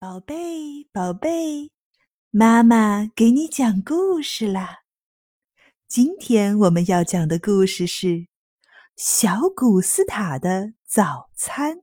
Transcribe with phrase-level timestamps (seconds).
[0.00, 1.72] 宝贝，宝贝，
[2.30, 4.82] 妈妈给你讲故事啦！
[5.88, 8.06] 今天我们要讲的故事是
[8.96, 11.78] 《小古斯塔的早餐》。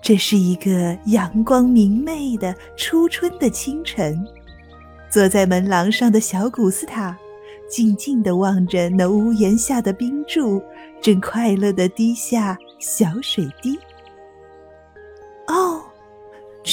[0.00, 4.24] 这是一个阳光明媚的初春的清晨，
[5.10, 7.18] 坐在门廊上的小古斯塔，
[7.68, 10.62] 静静地望着那屋檐下的冰柱，
[11.02, 13.76] 正快乐地滴下小水滴。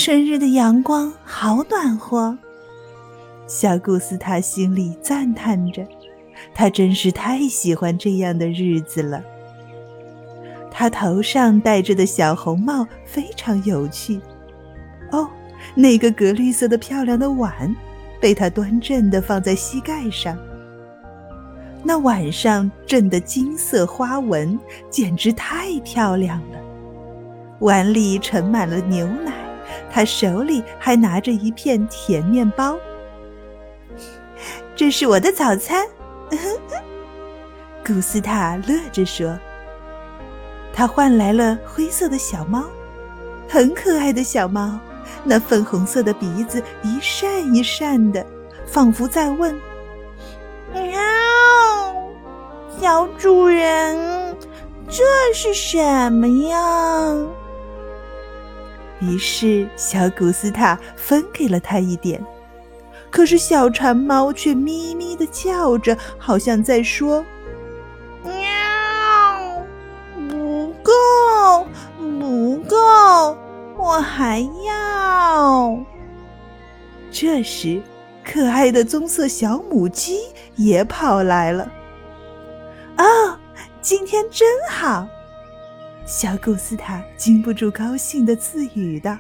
[0.06, 2.38] 春日的阳光好暖和。
[3.48, 5.82] 小古斯塔心里赞叹着，
[6.54, 9.24] 他真是太喜欢这样的日子了。
[10.70, 14.20] 他头上戴着的小红帽非常有趣。
[15.14, 15.30] 哦，
[15.74, 17.74] 那个格绿色的漂亮的碗，
[18.20, 20.38] 被他端正的放在膝盖上。
[21.82, 24.60] 那碗上正的金色花纹
[24.90, 26.60] 简直太漂亮了。
[27.60, 29.32] 碗里盛满了牛奶，
[29.94, 32.76] 他手里还拿着一片甜面包。
[34.76, 35.86] 这是我的早餐，
[37.86, 39.38] 古斯塔乐着说。
[40.74, 42.64] 他换来了灰色的小猫，
[43.48, 44.80] 很可爱的小猫，
[45.24, 48.26] 那粉红色的鼻子一扇一扇的，
[48.66, 49.56] 仿佛在问
[50.74, 50.82] ：“喵，
[52.82, 54.36] 小主人，
[54.90, 55.04] 这
[55.36, 56.58] 是什么呀？”
[59.04, 62.24] 于是，小古斯塔分给了他一点，
[63.12, 67.24] 可是小馋猫却咪咪的叫着，好像在说
[68.24, 68.34] ：“喵，
[70.30, 71.68] 不够，
[71.98, 73.38] 不够，
[73.78, 75.78] 我还要。”
[77.12, 77.82] 这时，
[78.24, 80.20] 可爱的棕色小母鸡
[80.56, 81.72] 也跑来了。
[82.98, 83.38] “哦，
[83.82, 85.08] 今天真好！”
[86.06, 89.18] 小古斯塔禁不住高兴的自语道：“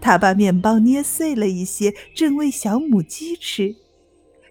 [0.00, 3.74] 他把面包捏碎了一些，正喂小母鸡吃。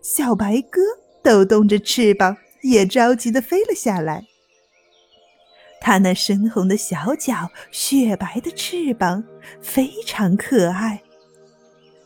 [0.01, 0.81] 小白鸽
[1.23, 4.25] 抖动着翅膀，也着急的飞了下来。
[5.79, 9.23] 它那深红的小脚，雪白的翅膀，
[9.61, 11.01] 非常可爱。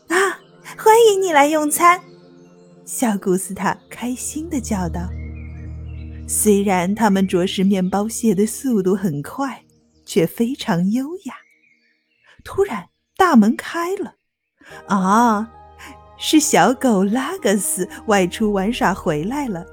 [0.08, 0.40] 啊，
[0.78, 2.00] 欢迎你来用餐！”
[2.86, 5.10] 小古斯塔开心的叫道。
[6.28, 9.64] 虽然他们啄食面包屑的速度很快，
[10.06, 11.36] 却非常优雅。
[12.44, 14.16] 突然，大门开了，
[14.88, 15.52] 啊，
[16.18, 19.66] 是小狗拉格斯外出玩耍回来了。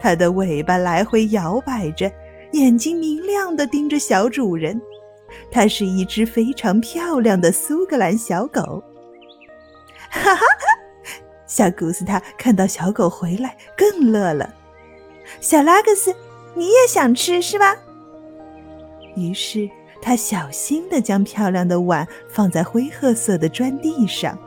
[0.00, 2.10] 它的尾巴来回摇摆着，
[2.52, 4.80] 眼睛明亮的盯着小主人。
[5.50, 8.82] 它是一只非常漂亮的苏格兰小狗。
[10.08, 10.46] 哈哈哈，
[11.46, 14.54] 小古斯塔看到小狗回来，更乐了。
[15.40, 16.14] 小拉克斯，
[16.54, 17.76] 你也想吃是吧？
[19.14, 19.68] 于是
[20.02, 24.38] 他小心地将漂亮的碗放在灰褐色的砖地上。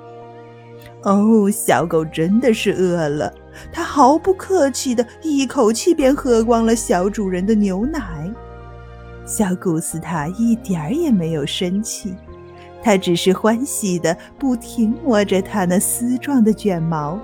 [1.04, 3.34] 哦，小狗真的是饿了，
[3.72, 8.30] 它毫不客气地一口气便喝光了小主人的牛奶。
[9.26, 12.16] 小古斯塔一点儿也没有生气，
[12.82, 17.20] 他只是欢喜地不停摸着它那丝状的卷毛。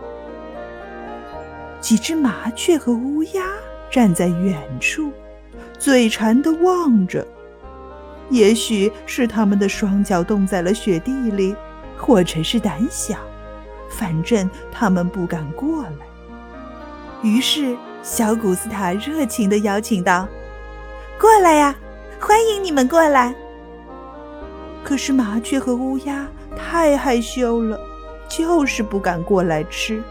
[1.86, 3.46] 几只麻雀和乌鸦
[3.92, 5.12] 站在远处，
[5.78, 7.24] 嘴馋地望着。
[8.32, 11.56] 也许是它们的双脚冻在了雪地里，
[11.96, 13.20] 或者是胆小，
[13.88, 16.08] 反正它们不敢过来。
[17.22, 20.28] 于是，小古斯塔热情地邀请道
[21.22, 21.76] ：“过来呀，
[22.20, 23.36] 欢迎你们过来！”
[24.84, 27.80] 可是麻雀和乌鸦太害羞了，
[28.28, 30.02] 就是不敢过来吃。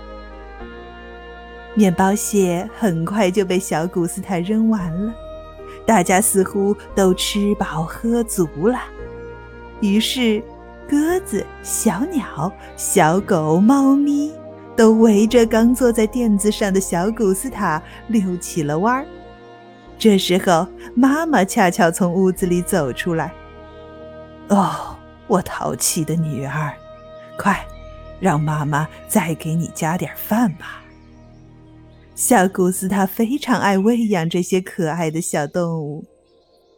[1.75, 5.13] 面包屑很快就被小古斯塔扔完了，
[5.85, 8.79] 大家似乎都吃饱喝足了。
[9.81, 10.43] 于是，
[10.89, 14.33] 鸽子、小鸟、小狗、猫咪
[14.77, 19.05] 都围着刚坐在垫子上的小古斯塔溜起了弯儿。
[19.99, 23.33] 这时候，妈妈恰巧从屋子里走出来。
[24.49, 24.97] “哦，
[25.27, 26.73] 我淘气的女儿，
[27.37, 27.67] 快，
[28.21, 30.83] 让妈妈再给你加点饭吧。”
[32.17, 36.05] 小古斯塔非常爱喂养这些可爱的小动物，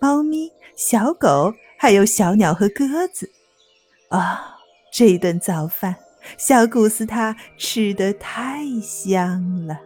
[0.00, 3.30] 猫咪、小狗，还有小鸟和鸽子。
[4.08, 4.56] 啊，
[4.90, 5.94] 这顿早饭，
[6.38, 9.78] 小古斯塔吃的太香了。